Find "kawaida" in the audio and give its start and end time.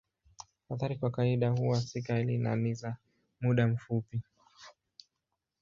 1.11-1.49